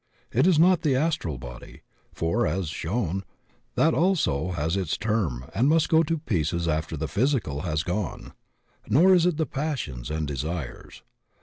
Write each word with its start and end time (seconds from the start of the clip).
It 0.31 0.47
is 0.47 0.57
not 0.57 0.81
the 0.81 0.95
astral 0.95 1.37
body, 1.37 1.83
for, 2.11 2.47
as 2.47 2.69
shown, 2.69 3.23
that 3.75 3.93
also 3.93 4.49
has 4.53 4.75
its 4.75 4.97
term 4.97 5.45
and 5.53 5.69
must 5.69 5.89
go 5.89 6.01
to 6.01 6.17
pieces 6.17 6.67
after 6.67 6.97
the 6.97 7.07
physical 7.07 7.61
has 7.61 7.83
gone. 7.83 8.33
Nor 8.87 9.13
is 9.13 9.27
it 9.27 9.37
the 9.37 9.45
passions 9.45 10.09
and 10.09 10.27
desires. 10.27 11.03